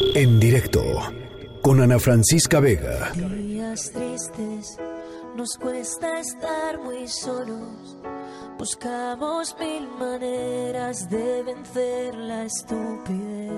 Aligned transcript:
En 0.00 0.38
directo 0.38 0.82
con 1.60 1.80
Ana 1.80 1.98
Francisca 1.98 2.60
Vega. 2.60 3.10
Días 3.14 3.90
tristes, 3.90 4.78
nos 5.36 5.56
cuesta 5.56 6.20
estar 6.20 6.78
muy 6.78 7.08
solos. 7.08 7.96
Buscamos 8.58 9.56
mil 9.58 9.88
maneras 9.98 11.10
de 11.10 11.42
vencer 11.42 12.14
la 12.14 12.44
estupidez. 12.44 13.52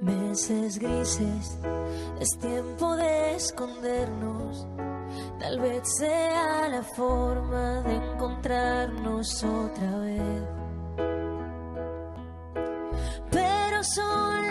Meses 0.00 0.78
grises, 0.78 1.58
es 2.20 2.38
tiempo 2.40 2.96
de 2.96 3.36
escondernos. 3.36 4.66
Tal 5.38 5.60
vez 5.60 5.82
sea 5.96 6.68
la 6.68 6.82
forma 6.82 7.82
de 7.82 7.94
encontrarnos 7.94 9.44
otra 9.44 9.98
vez. 9.98 10.57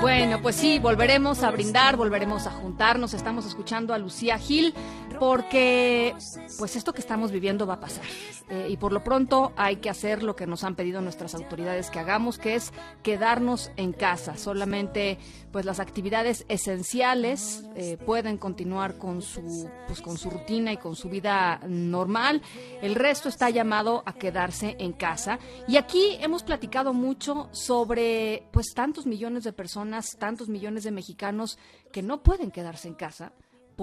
Bueno, 0.00 0.42
pues 0.42 0.56
sí, 0.56 0.78
volveremos 0.78 1.42
a 1.42 1.50
brindar, 1.50 1.96
volveremos 1.96 2.46
a 2.46 2.50
juntarnos. 2.50 3.14
Estamos 3.14 3.46
escuchando 3.46 3.94
a 3.94 3.98
Lucía 3.98 4.38
Gil 4.38 4.74
porque 5.18 6.14
pues 6.58 6.76
esto 6.76 6.92
que 6.92 7.00
estamos 7.00 7.30
viviendo 7.30 7.66
va 7.66 7.74
a 7.74 7.80
pasar. 7.80 8.04
Eh, 8.48 8.68
y 8.70 8.76
por 8.76 8.92
lo 8.92 9.02
pronto 9.02 9.52
hay 9.56 9.76
que 9.76 9.88
hacer 9.88 10.22
lo 10.22 10.36
que 10.36 10.46
nos 10.46 10.64
han 10.64 10.74
pedido 10.74 11.00
nuestras 11.00 11.34
autoridades 11.34 11.90
que 11.90 11.98
hagamos, 11.98 12.38
que 12.38 12.54
es 12.54 12.72
quedarnos 13.02 13.70
en 13.76 13.92
casa. 13.92 14.36
Solamente 14.36 15.18
pues 15.52 15.64
las 15.64 15.80
actividades 15.80 16.44
esenciales 16.48 17.64
eh, 17.76 17.98
pueden 18.04 18.38
continuar 18.38 18.98
con 18.98 19.22
su 19.22 19.70
pues 19.86 20.00
con 20.00 20.18
su 20.18 20.30
rutina 20.30 20.72
y 20.72 20.76
con 20.76 20.96
su 20.96 21.08
vida 21.08 21.60
normal. 21.66 22.42
El 22.80 22.94
resto 22.94 23.28
está 23.28 23.50
llamado 23.50 24.02
a 24.06 24.14
quedarse 24.14 24.76
en 24.78 24.92
casa. 24.92 25.38
Y 25.68 25.76
aquí 25.76 26.16
hemos 26.20 26.42
platicado 26.42 26.92
mucho 26.92 27.48
sobre 27.52 28.48
pues 28.52 28.72
tantos 28.74 29.06
millones 29.06 29.44
de 29.44 29.52
personas, 29.52 30.16
tantos 30.18 30.48
millones 30.48 30.84
de 30.84 30.90
mexicanos 30.90 31.58
que 31.92 32.02
no 32.02 32.22
pueden 32.22 32.50
quedarse 32.50 32.88
en 32.88 32.94
casa 32.94 33.32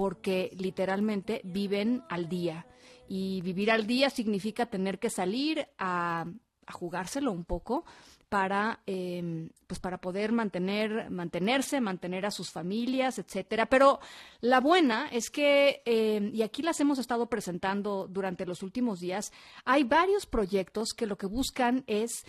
porque 0.00 0.50
literalmente 0.56 1.42
viven 1.44 2.04
al 2.08 2.26
día. 2.26 2.66
Y 3.06 3.42
vivir 3.42 3.70
al 3.70 3.86
día 3.86 4.08
significa 4.08 4.64
tener 4.64 4.98
que 4.98 5.10
salir 5.10 5.68
a, 5.76 6.24
a 6.66 6.72
jugárselo 6.72 7.30
un 7.32 7.44
poco 7.44 7.84
para 8.30 8.80
eh, 8.86 9.50
pues 9.66 9.78
para 9.78 9.98
poder 9.98 10.32
mantener 10.32 11.10
mantenerse 11.10 11.82
mantener 11.82 12.24
a 12.24 12.30
sus 12.30 12.50
familias 12.50 13.18
etcétera 13.18 13.66
pero 13.66 13.98
la 14.40 14.60
buena 14.60 15.08
es 15.08 15.30
que 15.30 15.82
eh, 15.84 16.30
y 16.32 16.42
aquí 16.42 16.62
las 16.62 16.78
hemos 16.78 17.00
estado 17.00 17.28
presentando 17.28 18.06
durante 18.08 18.46
los 18.46 18.62
últimos 18.62 19.00
días 19.00 19.32
hay 19.64 19.82
varios 19.82 20.26
proyectos 20.26 20.94
que 20.96 21.06
lo 21.06 21.18
que 21.18 21.26
buscan 21.26 21.82
es 21.88 22.24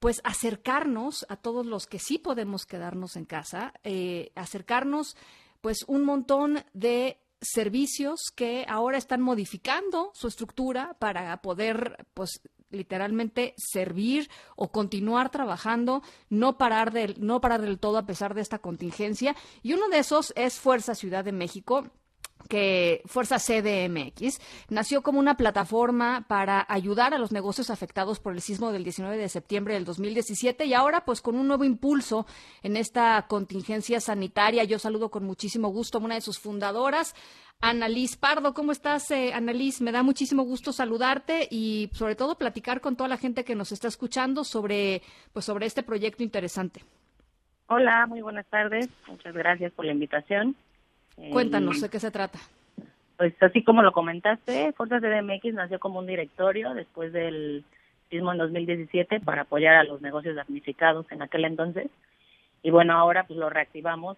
pues 0.00 0.22
acercarnos 0.24 1.26
a 1.28 1.36
todos 1.36 1.66
los 1.66 1.86
que 1.86 1.98
sí 1.98 2.18
podemos 2.18 2.64
quedarnos 2.64 3.16
en 3.16 3.26
casa, 3.26 3.74
eh, 3.84 4.32
acercarnos 4.34 5.14
pues 5.60 5.84
un 5.86 6.04
montón 6.04 6.64
de 6.72 7.18
servicios 7.40 8.30
que 8.34 8.66
ahora 8.68 8.98
están 8.98 9.20
modificando 9.20 10.10
su 10.14 10.28
estructura 10.28 10.96
para 10.98 11.40
poder 11.40 12.06
pues 12.14 12.42
literalmente 12.70 13.54
servir 13.56 14.30
o 14.56 14.70
continuar 14.70 15.30
trabajando, 15.30 16.02
no 16.28 16.56
parar 16.56 16.92
del 16.92 17.16
no 17.18 17.40
parar 17.40 17.62
del 17.62 17.78
todo 17.78 17.98
a 17.98 18.06
pesar 18.06 18.34
de 18.34 18.42
esta 18.42 18.58
contingencia. 18.58 19.34
Y 19.62 19.72
uno 19.72 19.88
de 19.88 19.98
esos 19.98 20.32
es 20.36 20.60
Fuerza 20.60 20.94
Ciudad 20.94 21.24
de 21.24 21.32
México 21.32 21.90
que 22.48 23.02
Fuerza 23.06 23.38
CDMX 23.38 24.40
nació 24.68 25.02
como 25.02 25.18
una 25.18 25.36
plataforma 25.36 26.24
para 26.28 26.64
ayudar 26.68 27.14
a 27.14 27.18
los 27.18 27.32
negocios 27.32 27.70
afectados 27.70 28.20
por 28.20 28.32
el 28.32 28.40
sismo 28.40 28.72
del 28.72 28.84
19 28.84 29.16
de 29.16 29.28
septiembre 29.28 29.74
del 29.74 29.84
2017 29.84 30.64
y 30.64 30.74
ahora 30.74 31.04
pues 31.04 31.20
con 31.20 31.36
un 31.36 31.46
nuevo 31.46 31.64
impulso 31.64 32.26
en 32.62 32.76
esta 32.76 33.26
contingencia 33.28 34.00
sanitaria. 34.00 34.64
Yo 34.64 34.78
saludo 34.78 35.10
con 35.10 35.24
muchísimo 35.24 35.68
gusto 35.68 35.98
a 35.98 36.00
una 36.00 36.14
de 36.14 36.20
sus 36.20 36.38
fundadoras, 36.38 37.14
Annalise 37.60 38.16
Pardo. 38.18 38.54
¿Cómo 38.54 38.72
estás, 38.72 39.10
eh, 39.10 39.32
Annalise? 39.34 39.84
Me 39.84 39.92
da 39.92 40.02
muchísimo 40.02 40.42
gusto 40.44 40.72
saludarte 40.72 41.46
y 41.50 41.90
sobre 41.92 42.16
todo 42.16 42.38
platicar 42.38 42.80
con 42.80 42.96
toda 42.96 43.08
la 43.08 43.18
gente 43.18 43.44
que 43.44 43.54
nos 43.54 43.72
está 43.72 43.88
escuchando 43.88 44.44
sobre 44.44 45.02
pues 45.32 45.44
sobre 45.44 45.66
este 45.66 45.82
proyecto 45.82 46.22
interesante. 46.22 46.82
Hola, 47.66 48.06
muy 48.06 48.20
buenas 48.20 48.46
tardes. 48.46 48.88
Muchas 49.06 49.34
gracias 49.34 49.72
por 49.72 49.84
la 49.84 49.92
invitación. 49.92 50.56
Cuéntanos, 51.32 51.80
¿de 51.80 51.88
qué 51.88 52.00
se 52.00 52.10
trata? 52.10 52.38
Pues 53.16 53.34
así 53.42 53.62
como 53.62 53.82
lo 53.82 53.92
comentaste, 53.92 54.72
Fuerzas 54.72 55.02
CDMX 55.02 55.52
nació 55.54 55.78
como 55.78 55.98
un 55.98 56.06
directorio 56.06 56.72
después 56.74 57.12
del 57.12 57.64
sismo 58.08 58.32
en 58.32 58.38
2017 58.38 59.20
para 59.20 59.42
apoyar 59.42 59.76
a 59.76 59.84
los 59.84 60.00
negocios 60.00 60.34
damnificados 60.36 61.10
en 61.12 61.22
aquel 61.22 61.44
entonces. 61.44 61.88
Y 62.62 62.70
bueno, 62.70 62.94
ahora 62.94 63.24
pues 63.24 63.38
lo 63.38 63.50
reactivamos 63.50 64.16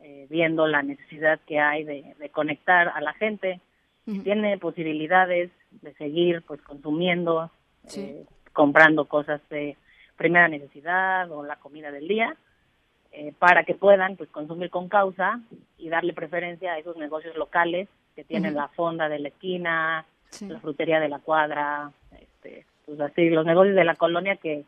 eh, 0.00 0.26
viendo 0.28 0.66
la 0.66 0.82
necesidad 0.82 1.40
que 1.46 1.58
hay 1.60 1.84
de, 1.84 2.14
de 2.18 2.28
conectar 2.28 2.88
a 2.88 3.00
la 3.00 3.12
gente. 3.14 3.60
Tiene 4.24 4.58
posibilidades 4.58 5.50
de 5.70 5.94
seguir 5.94 6.42
pues 6.42 6.60
consumiendo, 6.62 7.50
Sí. 7.86 8.00
eh, 8.00 8.24
comprando 8.52 9.06
cosas 9.06 9.40
de 9.48 9.76
primera 10.16 10.46
necesidad 10.48 11.30
o 11.32 11.42
la 11.44 11.56
comida 11.56 11.90
del 11.90 12.06
día 12.06 12.36
eh, 13.12 13.32
para 13.38 13.64
que 13.64 13.74
puedan 13.74 14.16
pues 14.16 14.28
consumir 14.30 14.70
con 14.70 14.88
causa 14.88 15.40
y 15.78 15.88
darle 15.88 16.12
preferencia 16.12 16.72
a 16.72 16.78
esos 16.78 16.96
negocios 16.96 17.36
locales 17.36 17.88
que 18.16 18.24
tienen 18.24 18.54
la 18.54 18.68
fonda 18.68 19.08
de 19.08 19.18
la 19.18 19.28
esquina, 19.28 20.04
Sí. 20.30 20.46
la 20.48 20.58
frutería 20.60 20.98
de 20.98 21.10
la 21.10 21.18
cuadra, 21.18 21.92
este, 22.18 22.64
pues 22.86 22.98
así 23.00 23.28
los 23.28 23.44
negocios 23.44 23.76
de 23.76 23.84
la 23.84 23.94
colonia 23.96 24.36
que 24.36 24.64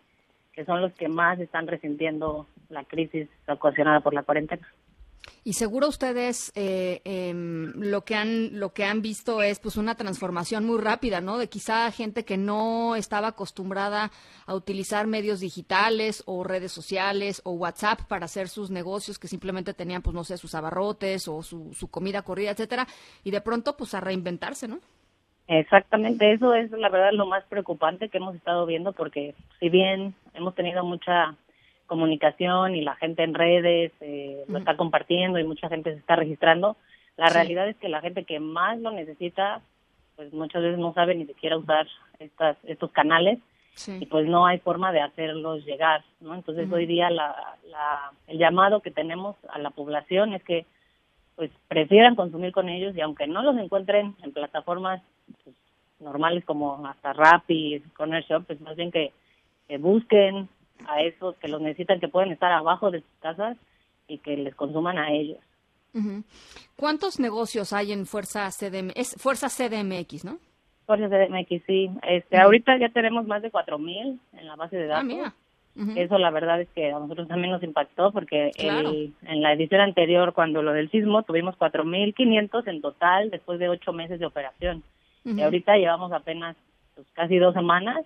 que 0.52 0.64
son 0.64 0.80
los 0.80 0.92
que 0.92 1.08
más 1.08 1.40
están 1.40 1.66
resintiendo 1.66 2.46
la 2.68 2.84
crisis 2.84 3.28
ocasionada 3.48 3.98
por 4.00 4.14
la 4.14 4.22
cuarentena. 4.22 4.64
Y 5.46 5.52
seguro 5.54 5.88
ustedes 5.88 6.52
eh, 6.54 7.02
em, 7.04 7.72
lo 7.76 8.02
que 8.02 8.14
han 8.14 8.58
lo 8.58 8.72
que 8.72 8.84
han 8.84 9.02
visto 9.02 9.42
es 9.42 9.60
pues 9.60 9.76
una 9.76 9.94
transformación 9.94 10.64
muy 10.64 10.80
rápida, 10.80 11.20
¿no? 11.20 11.36
De 11.36 11.48
quizá 11.48 11.90
gente 11.90 12.24
que 12.24 12.38
no 12.38 12.96
estaba 12.96 13.28
acostumbrada 13.28 14.10
a 14.46 14.54
utilizar 14.54 15.06
medios 15.06 15.40
digitales 15.40 16.22
o 16.26 16.44
redes 16.44 16.72
sociales 16.72 17.42
o 17.44 17.52
WhatsApp 17.52 18.00
para 18.08 18.24
hacer 18.24 18.48
sus 18.48 18.70
negocios, 18.70 19.18
que 19.18 19.28
simplemente 19.28 19.74
tenían 19.74 20.00
pues 20.00 20.14
no 20.14 20.24
sé 20.24 20.38
sus 20.38 20.54
abarrotes 20.54 21.28
o 21.28 21.42
su, 21.42 21.74
su 21.74 21.88
comida 21.88 22.22
corrida, 22.22 22.50
etcétera, 22.52 22.86
y 23.22 23.30
de 23.30 23.40
pronto 23.42 23.76
pues 23.76 23.94
a 23.94 24.00
reinventarse, 24.00 24.66
¿no? 24.66 24.80
Exactamente, 25.46 26.32
eso 26.32 26.54
es 26.54 26.70
la 26.70 26.88
verdad 26.88 27.12
lo 27.12 27.26
más 27.26 27.44
preocupante 27.44 28.08
que 28.08 28.16
hemos 28.16 28.34
estado 28.34 28.64
viendo 28.64 28.94
porque 28.94 29.34
si 29.60 29.68
bien 29.68 30.14
hemos 30.32 30.54
tenido 30.54 30.82
mucha 30.84 31.36
comunicación 31.94 32.74
y 32.74 32.80
la 32.82 32.96
gente 32.96 33.22
en 33.22 33.34
redes 33.34 33.92
eh, 34.00 34.44
lo 34.48 34.58
está 34.58 34.76
compartiendo 34.76 35.38
y 35.38 35.44
mucha 35.44 35.68
gente 35.68 35.92
se 35.92 35.98
está 36.00 36.16
registrando, 36.16 36.76
la 37.16 37.28
Sí. 37.28 37.34
realidad 37.34 37.68
es 37.68 37.76
que 37.76 37.88
la 37.88 38.00
gente 38.00 38.24
que 38.24 38.40
más 38.40 38.78
lo 38.80 38.90
necesita 38.90 39.60
pues 40.16 40.32
muchas 40.32 40.62
veces 40.62 40.78
no 40.78 40.92
sabe 40.92 41.14
ni 41.14 41.26
siquiera 41.26 41.56
usar 41.56 41.86
estas 42.18 42.56
estos 42.64 42.90
canales 42.92 43.38
y 44.00 44.06
pues 44.06 44.26
no 44.26 44.46
hay 44.46 44.58
forma 44.58 44.92
de 44.92 45.00
hacerlos 45.00 45.64
llegar, 45.64 46.02
¿no? 46.20 46.34
Entonces 46.34 46.70
hoy 46.72 46.86
día 46.86 47.10
la, 47.10 47.56
la, 47.68 48.12
el 48.28 48.38
llamado 48.38 48.80
que 48.80 48.90
tenemos 48.92 49.36
a 49.48 49.58
la 49.58 49.70
población 49.70 50.32
es 50.34 50.42
que 50.44 50.66
pues 51.36 51.50
prefieran 51.68 52.14
consumir 52.16 52.52
con 52.52 52.68
ellos 52.68 52.94
y 52.96 53.00
aunque 53.00 53.26
no 53.28 53.42
los 53.42 53.56
encuentren 53.58 54.14
en 54.22 54.32
plataformas 54.32 55.00
pues, 55.44 55.54
normales 56.00 56.44
como 56.44 56.86
hasta 56.86 57.12
Rappi, 57.12 57.80
Corner 57.96 58.24
Shop, 58.24 58.44
pues 58.46 58.60
más 58.60 58.76
bien 58.76 58.90
que, 58.92 59.12
que 59.66 59.78
busquen 59.78 60.48
a 60.86 61.02
esos 61.02 61.36
que 61.36 61.48
los 61.48 61.60
necesitan, 61.60 62.00
que 62.00 62.08
pueden 62.08 62.32
estar 62.32 62.52
abajo 62.52 62.90
de 62.90 63.00
sus 63.00 63.10
casas 63.20 63.56
y 64.08 64.18
que 64.18 64.36
les 64.36 64.54
consuman 64.54 64.98
a 64.98 65.12
ellos. 65.12 65.38
¿Cuántos 66.76 67.20
negocios 67.20 67.72
hay 67.72 67.92
en 67.92 68.06
Fuerza 68.06 68.50
CDM? 68.50 68.90
Es 68.96 69.14
Fuerza 69.16 69.48
CDMX, 69.48 70.24
¿no? 70.24 70.38
Fuerza 70.86 71.08
CDMX, 71.08 71.62
sí. 71.66 71.90
Este, 72.02 72.36
Ahorita 72.36 72.76
ya 72.78 72.88
tenemos 72.90 73.26
más 73.26 73.42
de 73.42 73.50
4.000 73.50 74.18
en 74.32 74.46
la 74.46 74.56
base 74.56 74.76
de 74.76 74.84
Ah, 74.84 74.88
datos. 74.96 75.04
mira. 75.04 75.32
Ujú. 75.76 75.92
Eso 75.96 76.18
la 76.18 76.30
verdad 76.30 76.60
es 76.60 76.68
que 76.70 76.92
a 76.92 76.98
nosotros 77.00 77.26
también 77.26 77.50
nos 77.52 77.62
impactó 77.62 78.12
porque 78.12 78.52
Claro. 78.56 78.90
el- 78.90 79.12
en 79.26 79.42
la 79.42 79.52
edición 79.52 79.80
anterior, 79.80 80.32
cuando 80.32 80.62
lo 80.62 80.72
del 80.72 80.90
sismo, 80.90 81.22
tuvimos 81.24 81.56
4.500 81.56 82.66
en 82.68 82.80
total 82.80 83.30
después 83.30 83.58
de 83.58 83.68
ocho 83.68 83.92
meses 83.92 84.20
de 84.20 84.26
operación. 84.26 84.82
Y 85.24 85.40
ahorita 85.40 85.76
llevamos 85.76 86.12
apenas 86.12 86.54
pues, 86.94 87.06
casi 87.14 87.38
dos 87.38 87.54
semanas 87.54 88.04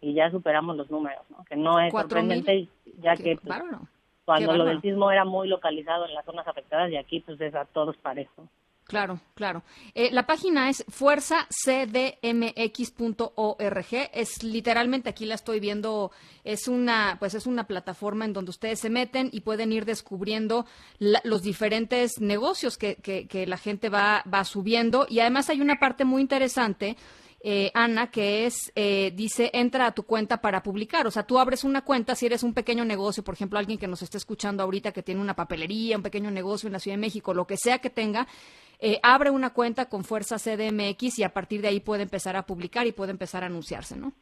y 0.00 0.14
ya 0.14 0.30
superamos 0.30 0.76
los 0.76 0.90
números, 0.90 1.24
¿no? 1.30 1.44
Que 1.44 1.56
no 1.56 1.80
es 1.80 1.92
sorprendente 1.92 2.68
ya 2.98 3.16
que 3.16 3.36
pues, 3.36 3.44
bárbaro. 3.44 3.80
cuando 4.24 4.54
lo 4.54 4.64
del 4.64 4.80
sismo 4.80 5.10
era 5.10 5.24
muy 5.24 5.48
localizado 5.48 6.06
en 6.06 6.14
las 6.14 6.24
zonas 6.24 6.46
afectadas 6.46 6.90
y 6.90 6.96
aquí 6.96 7.20
pues 7.20 7.40
es 7.40 7.54
a 7.54 7.64
todos 7.66 7.96
parejo. 7.98 8.48
Claro, 8.90 9.20
claro. 9.36 9.62
Eh, 9.94 10.10
la 10.10 10.26
página 10.26 10.68
es 10.68 10.84
fuerzacdmx.org. 10.88 13.86
Es 14.12 14.42
literalmente 14.42 15.08
aquí 15.08 15.26
la 15.26 15.36
estoy 15.36 15.60
viendo. 15.60 16.10
Es 16.42 16.66
una, 16.66 17.16
pues 17.20 17.34
es 17.34 17.46
una 17.46 17.68
plataforma 17.68 18.24
en 18.24 18.32
donde 18.32 18.50
ustedes 18.50 18.80
se 18.80 18.90
meten 18.90 19.30
y 19.32 19.42
pueden 19.42 19.70
ir 19.70 19.84
descubriendo 19.84 20.66
los 20.98 21.42
diferentes 21.42 22.20
negocios 22.20 22.76
que, 22.76 22.96
que, 22.96 23.46
la 23.46 23.58
gente 23.58 23.90
va, 23.90 24.24
va 24.32 24.44
subiendo. 24.44 25.06
Y 25.08 25.20
además 25.20 25.50
hay 25.50 25.60
una 25.60 25.78
parte 25.78 26.04
muy 26.04 26.20
interesante 26.20 26.96
eh, 27.42 27.70
Ana, 27.72 28.10
que 28.10 28.44
es, 28.44 28.70
eh, 28.74 29.12
dice, 29.14 29.50
entra 29.54 29.86
a 29.86 29.92
tu 29.92 30.02
cuenta 30.02 30.42
para 30.42 30.62
publicar. 30.62 31.06
O 31.06 31.10
sea, 31.10 31.22
tú 31.22 31.38
abres 31.38 31.64
una 31.64 31.82
cuenta 31.82 32.14
si 32.14 32.26
eres 32.26 32.42
un 32.42 32.52
pequeño 32.52 32.84
negocio, 32.84 33.24
por 33.24 33.34
ejemplo, 33.34 33.58
alguien 33.58 33.78
que 33.78 33.86
nos 33.86 34.02
esté 34.02 34.18
escuchando 34.18 34.62
ahorita 34.62 34.92
que 34.92 35.02
tiene 35.02 35.20
una 35.20 35.34
papelería, 35.34 35.96
un 35.96 36.02
pequeño 36.02 36.30
negocio 36.30 36.66
en 36.66 36.74
la 36.74 36.80
Ciudad 36.80 36.96
de 36.96 37.00
México, 37.00 37.32
lo 37.32 37.46
que 37.46 37.56
sea 37.56 37.78
que 37.78 37.88
tenga, 37.88 38.28
eh, 38.78 39.00
abre 39.02 39.30
una 39.30 39.50
cuenta 39.50 39.88
con 39.88 40.04
Fuerza 40.04 40.38
CDMX 40.38 41.18
y 41.18 41.22
a 41.22 41.32
partir 41.32 41.62
de 41.62 41.68
ahí 41.68 41.80
puede 41.80 42.02
empezar 42.02 42.36
a 42.36 42.44
publicar 42.44 42.86
y 42.86 42.92
puede 42.92 43.10
empezar 43.10 43.42
a 43.42 43.46
anunciarse, 43.46 43.96
¿no? 43.96 44.12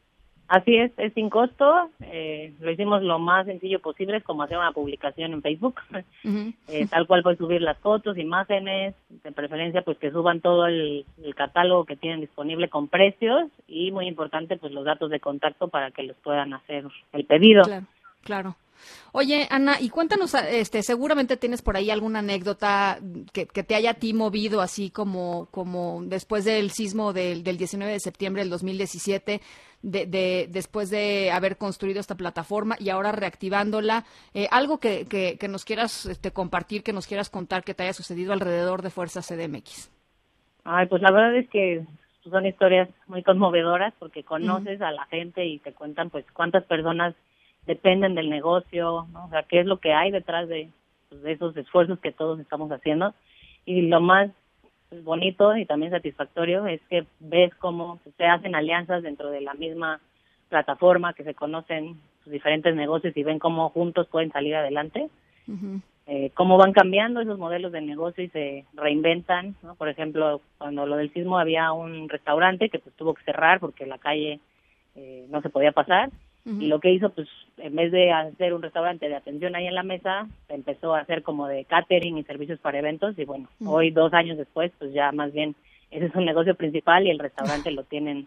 Así 0.49 0.77
es, 0.77 0.91
es 0.97 1.13
sin 1.13 1.29
costo. 1.29 1.91
Eh, 2.01 2.55
lo 2.61 2.71
hicimos 2.71 3.03
lo 3.03 3.19
más 3.19 3.45
sencillo 3.45 3.81
posible, 3.81 4.17
es 4.17 4.25
como 4.25 4.43
hacer 4.43 4.57
una 4.57 4.73
publicación 4.73 5.33
en 5.33 5.43
Facebook. 5.43 5.81
Eh, 6.69 6.87
tal 6.87 7.07
cual 7.07 7.23
puedes 7.23 7.39
subir 7.39 7.63
las 7.63 7.79
fotos, 7.79 8.19
imágenes, 8.19 8.95
de 9.09 9.33
preferencia 9.33 9.83
pues 9.83 9.97
que 9.99 10.11
suban 10.11 10.41
todo 10.41 10.67
el, 10.67 11.07
catálogo 11.35 11.85
que 11.85 11.97
tienen 11.97 12.21
disponible 12.21 12.69
con 12.69 12.89
precios 12.89 13.49
y 13.67 13.91
muy 13.91 14.07
importante 14.07 14.57
pues 14.57 14.73
los 14.73 14.85
datos 14.85 15.11
de 15.11 15.21
contacto 15.21 15.69
para 15.69 15.91
que 15.91 16.03
los 16.03 16.17
puedan 16.19 16.53
hacer 16.53 16.85
el 17.13 17.25
pedido. 17.25 17.63
Claro, 17.63 17.87
claro. 18.23 18.57
Oye, 19.13 19.47
Ana, 19.51 19.81
y 19.81 19.89
cuéntanos, 19.89 20.35
este, 20.35 20.83
seguramente 20.83 21.37
tienes 21.37 21.63
por 21.63 21.77
ahí 21.77 21.91
alguna 21.91 22.19
anécdota 22.21 22.99
que, 23.33 23.47
te 23.47 23.75
haya 23.75 23.91
a 23.91 23.95
ti 23.95 24.15
movido, 24.15 24.61
así 24.61 24.91
como, 24.91 25.49
como 25.51 26.03
después 26.05 26.45
del 26.45 26.71
sismo 26.71 27.13
del, 27.13 27.43
del 27.43 27.57
19 27.57 27.93
de 27.93 28.01
septiembre 28.01 28.43
del 28.43 28.51
2017, 28.51 29.41
de, 29.83 30.07
de, 30.07 30.49
después 30.51 30.91
de 30.91 31.31
haber 31.31 31.57
construido 31.57 32.01
esta 32.01 32.17
plataforma 32.17 32.77
y 32.79 32.91
ahora 32.91 33.13
reactivándola. 33.13 34.05
Eh, 34.35 34.49
algo 34.51 34.79
que, 34.79 35.07
que, 35.07 35.49
nos 35.49 35.65
quieras 35.65 36.07
este, 36.07 36.33
compartir, 36.33 36.83
que 36.83 36.93
nos 36.93 37.07
quieras 37.07 37.31
contar 37.31 37.65
que 37.65 37.75
te 37.75 37.85
haya 37.85 37.93
sucedido 37.93 38.33
alrededor 38.33 38.83
de 38.83 38.91
Fuerza 38.91 39.21
CDMX. 39.21 39.91
Ay, 40.65 40.87
pues 40.87 41.01
la 41.03 41.11
verdad 41.11 41.37
es 41.37 41.49
que 41.49 41.87
son 42.29 42.47
historias 42.47 42.89
muy 43.07 43.23
conmovedoras 43.23 43.95
porque 43.99 44.23
conoces 44.23 44.83
a 44.83 44.91
la 44.91 45.07
gente 45.07 45.47
y 45.47 45.59
te 45.61 45.73
cuentan 45.73 46.11
pues 46.11 46.27
cuántas 46.33 46.65
personas 46.65 47.15
dependen 47.69 48.15
del 48.15 48.31
negocio, 48.31 49.07
o 49.13 49.29
sea, 49.29 49.43
qué 49.43 49.61
es 49.61 49.67
lo 49.67 49.77
que 49.77 49.93
hay 49.93 50.11
detrás 50.11 50.49
de, 50.49 50.71
pues, 51.11 51.23
de 51.23 51.33
esos 51.33 51.55
esfuerzos 51.55 52.01
que 52.01 52.13
todos 52.13 52.41
estamos 52.41 52.73
haciendo. 52.73 53.15
Y 53.67 53.83
lo 53.83 54.01
más 54.01 54.31
pues, 54.89 55.05
bonito 55.05 55.55
y 55.55 55.67
también 55.67 55.93
satisfactorio 55.93 56.67
es 56.67 56.81
que 56.89 57.05
ves 57.21 57.55
cómo 57.57 58.01
se 58.17 58.25
hacen 58.25 58.55
alianzas 58.55 59.03
dentro 59.03 59.31
de 59.31 59.43
la 59.43 59.53
misma 59.53 60.01
plataforma, 60.49 61.13
que 61.13 61.25
se 61.25 61.35
conocen 61.35 62.01
sus 62.25 62.33
diferentes 62.33 62.75
negocios 62.75 63.15
y 63.15 63.23
ven 63.23 63.39
cómo 63.39 63.69
juntos 63.69 64.09
pueden 64.09 64.33
salir 64.33 64.57
adelante. 64.57 65.09
eh, 66.07 66.31
cómo 66.33 66.57
van 66.57 66.73
cambiando 66.73 67.21
esos 67.21 67.39
modelos 67.39 67.71
de 67.71 67.83
negocio 67.83 68.25
y 68.25 68.29
se 68.31 68.65
reinventan, 68.73 69.57
¿no? 69.63 69.75
Por 69.75 69.91
ejemplo, 69.91 70.41
cuando 70.57 70.87
lo 70.87 70.97
del 70.97 71.13
sismo 71.13 71.39
había 71.39 71.71
un 71.73 72.09
restaurante 72.09 72.71
que 72.71 72.79
pues 72.79 72.97
tuvo 72.97 73.13
que 73.13 73.25
cerrar 73.25 73.61
porque 73.61 73.85
la 73.85 73.99
calle 73.99 74.41
eh, 74.95 75.27
no 75.29 75.43
se 75.43 75.51
podía 75.51 75.73
pasar 75.73 76.09
y 76.49 76.67
lo 76.67 76.81
que 76.81 76.91
hizo, 76.91 77.11
pues, 77.11 77.29
en 77.59 77.77
vez 77.77 77.93
de 77.93 78.11
hacer 78.11 78.55
un 78.55 78.63
restaurante 78.63 79.09
de 79.09 79.17
atención 79.17 79.55
ahí 79.55 79.67
en 79.67 79.75
la 79.75 79.83
mesa, 79.83 80.27
empezó 80.49 80.95
a 80.95 81.01
hacer 81.01 81.23
como 81.23 81.47
de 81.47 81.65
catering 81.67 82.17
y 82.17 82.25
servicios 82.25 82.59
para 82.59 82.79
eventos. 82.79 83.19
Y 83.19 83.25
bueno, 83.25 83.49
hoy, 83.67 83.91
dos 83.91 84.15
años 84.15 84.39
después, 84.39 84.73
pues 84.79 84.93
ya 84.93 85.13
más 85.13 85.33
bien 85.33 85.55
ese 85.91 86.07
es 86.07 86.15
un 86.15 86.25
negocio 86.25 86.55
principal 86.55 87.07
y 87.07 87.11
el 87.11 87.19
restaurante 87.19 87.71
lo 87.71 87.85
tienen 87.85 88.27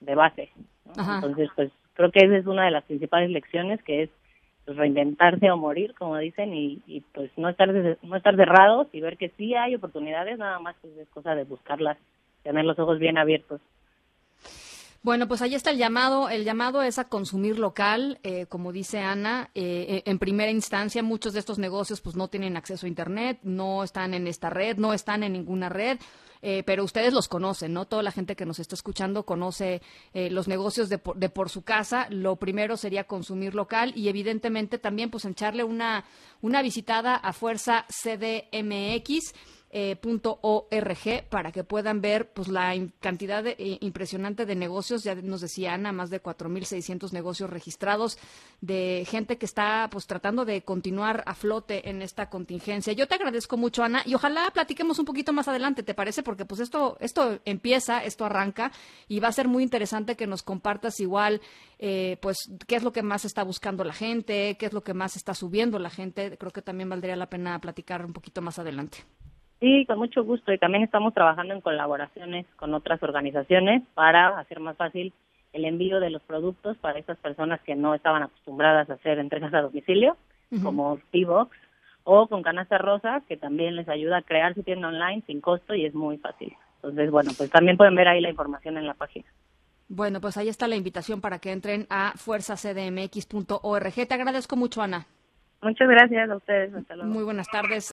de 0.00 0.14
base. 0.14 0.50
Entonces, 0.96 1.50
pues 1.56 1.72
creo 1.94 2.10
que 2.12 2.20
esa 2.24 2.36
es 2.36 2.46
una 2.46 2.64
de 2.64 2.70
las 2.70 2.84
principales 2.84 3.30
lecciones, 3.30 3.82
que 3.82 4.04
es 4.04 4.10
pues, 4.64 4.76
reinventarse 4.76 5.50
o 5.50 5.56
morir, 5.56 5.94
como 5.94 6.16
dicen, 6.18 6.54
y, 6.54 6.82
y 6.86 7.00
pues 7.00 7.30
no 7.36 7.48
estar 7.48 7.72
no 8.02 8.16
estar 8.16 8.36
cerrados 8.36 8.88
y 8.92 9.00
ver 9.00 9.16
que 9.16 9.30
sí 9.30 9.54
hay 9.54 9.74
oportunidades, 9.74 10.38
nada 10.38 10.58
más 10.58 10.76
pues 10.80 10.96
es 10.96 11.08
cosa 11.08 11.34
de 11.34 11.44
buscarlas, 11.44 11.98
tener 12.42 12.64
los 12.64 12.78
ojos 12.78 12.98
bien 12.98 13.18
abiertos. 13.18 13.60
Bueno, 15.06 15.28
pues 15.28 15.40
ahí 15.40 15.54
está 15.54 15.70
el 15.70 15.78
llamado. 15.78 16.28
El 16.30 16.42
llamado 16.42 16.82
es 16.82 16.98
a 16.98 17.04
consumir 17.04 17.60
local, 17.60 18.18
eh, 18.24 18.46
como 18.46 18.72
dice 18.72 18.98
Ana. 18.98 19.50
Eh, 19.54 20.02
en 20.04 20.18
primera 20.18 20.50
instancia, 20.50 21.00
muchos 21.00 21.32
de 21.32 21.38
estos 21.38 21.60
negocios 21.60 22.00
pues 22.00 22.16
no 22.16 22.26
tienen 22.26 22.56
acceso 22.56 22.86
a 22.86 22.88
Internet, 22.88 23.38
no 23.44 23.84
están 23.84 24.14
en 24.14 24.26
esta 24.26 24.50
red, 24.50 24.78
no 24.78 24.92
están 24.92 25.22
en 25.22 25.34
ninguna 25.34 25.68
red. 25.68 26.00
Eh, 26.42 26.64
pero 26.66 26.82
ustedes 26.82 27.12
los 27.12 27.28
conocen, 27.28 27.72
¿no? 27.72 27.84
Toda 27.84 28.02
la 28.02 28.10
gente 28.10 28.34
que 28.34 28.46
nos 28.46 28.58
está 28.58 28.74
escuchando 28.74 29.24
conoce 29.24 29.80
los 30.12 30.48
negocios 30.48 30.88
de 30.88 30.98
por, 30.98 31.16
de 31.16 31.28
por, 31.28 31.50
su 31.50 31.62
casa. 31.62 32.08
Lo 32.10 32.34
primero 32.34 32.76
sería 32.76 33.04
consumir 33.04 33.54
local 33.54 33.92
y 33.94 34.08
evidentemente 34.08 34.76
también 34.78 35.10
pues 35.10 35.24
echarle 35.24 35.62
una, 35.62 36.04
una 36.42 36.62
visitada 36.62 37.14
a 37.14 37.32
Fuerza 37.32 37.86
CDMX 37.88 39.34
eh, 39.78 39.98
.org 40.40 41.28
para 41.28 41.52
que 41.52 41.62
puedan 41.62 42.00
ver 42.00 42.32
pues 42.32 42.48
la 42.48 42.74
cantidad 43.00 43.44
de, 43.44 43.56
eh, 43.58 43.76
impresionante 43.82 44.46
de 44.46 44.54
negocios, 44.54 45.04
ya 45.04 45.14
nos 45.16 45.42
decía 45.42 45.74
Ana, 45.74 45.92
más 45.92 46.08
de 46.08 46.22
4.600 46.22 47.12
negocios 47.12 47.50
registrados 47.50 48.16
de 48.62 49.06
gente 49.06 49.36
que 49.36 49.44
está 49.44 49.90
pues 49.92 50.06
tratando 50.06 50.46
de 50.46 50.62
continuar 50.62 51.22
a 51.26 51.34
flote 51.34 51.90
en 51.90 52.00
esta 52.00 52.30
contingencia. 52.30 52.94
Yo 52.94 53.06
te 53.06 53.16
agradezco 53.16 53.58
mucho, 53.58 53.84
Ana, 53.84 54.00
y 54.06 54.14
ojalá 54.14 54.50
platiquemos 54.50 54.98
un 54.98 55.04
poquito 55.04 55.34
más 55.34 55.46
adelante, 55.46 55.82
¿te 55.82 55.92
parece? 55.92 56.22
Porque 56.22 56.46
pues 56.46 56.62
esto, 56.62 56.96
esto 57.00 57.38
empieza, 57.44 58.02
esto 58.02 58.24
arranca 58.24 58.72
y 59.08 59.20
va 59.20 59.28
a 59.28 59.32
ser 59.32 59.46
muy 59.46 59.62
interesante 59.62 60.16
que 60.16 60.26
nos 60.26 60.42
compartas 60.42 61.00
igual 61.00 61.42
eh, 61.78 62.16
pues 62.22 62.38
qué 62.66 62.76
es 62.76 62.82
lo 62.82 62.94
que 62.94 63.02
más 63.02 63.26
está 63.26 63.42
buscando 63.42 63.84
la 63.84 63.92
gente, 63.92 64.56
qué 64.58 64.64
es 64.64 64.72
lo 64.72 64.82
que 64.82 64.94
más 64.94 65.16
está 65.16 65.34
subiendo 65.34 65.78
la 65.78 65.90
gente. 65.90 66.38
Creo 66.38 66.50
que 66.50 66.62
también 66.62 66.88
valdría 66.88 67.14
la 67.14 67.28
pena 67.28 67.60
platicar 67.60 68.06
un 68.06 68.14
poquito 68.14 68.40
más 68.40 68.58
adelante. 68.58 69.04
Sí, 69.60 69.86
con 69.86 69.98
mucho 69.98 70.24
gusto. 70.24 70.52
Y 70.52 70.58
también 70.58 70.84
estamos 70.84 71.14
trabajando 71.14 71.54
en 71.54 71.60
colaboraciones 71.60 72.46
con 72.56 72.74
otras 72.74 73.02
organizaciones 73.02 73.82
para 73.94 74.38
hacer 74.38 74.60
más 74.60 74.76
fácil 74.76 75.12
el 75.52 75.64
envío 75.64 76.00
de 76.00 76.10
los 76.10 76.22
productos 76.22 76.76
para 76.78 76.98
esas 76.98 77.16
personas 77.18 77.60
que 77.62 77.74
no 77.74 77.94
estaban 77.94 78.22
acostumbradas 78.22 78.90
a 78.90 78.94
hacer 78.94 79.18
entregas 79.18 79.54
a 79.54 79.62
domicilio, 79.62 80.16
como 80.62 80.98
T-Box, 81.10 81.56
o 82.04 82.28
con 82.28 82.42
Canasta 82.42 82.78
Rosa, 82.78 83.22
que 83.26 83.36
también 83.36 83.74
les 83.74 83.88
ayuda 83.88 84.18
a 84.18 84.22
crear 84.22 84.54
su 84.54 84.62
tienda 84.62 84.88
online 84.88 85.22
sin 85.26 85.40
costo 85.40 85.74
y 85.74 85.86
es 85.86 85.94
muy 85.94 86.18
fácil. 86.18 86.54
Entonces, 86.76 87.10
bueno, 87.10 87.32
pues 87.36 87.50
también 87.50 87.76
pueden 87.76 87.94
ver 87.96 88.06
ahí 88.06 88.20
la 88.20 88.30
información 88.30 88.76
en 88.76 88.86
la 88.86 88.94
página. 88.94 89.24
Bueno, 89.88 90.20
pues 90.20 90.36
ahí 90.36 90.48
está 90.48 90.68
la 90.68 90.76
invitación 90.76 91.20
para 91.20 91.38
que 91.38 91.52
entren 91.52 91.86
a 91.90 92.12
fuerzacdmx.org. 92.16 93.94
Te 93.94 94.14
agradezco 94.14 94.56
mucho, 94.56 94.82
Ana. 94.82 95.06
Muchas 95.62 95.88
gracias 95.88 96.30
a 96.30 96.36
ustedes. 96.36 96.72
Muy 97.04 97.24
buenas 97.24 97.48
tardes. 97.48 97.92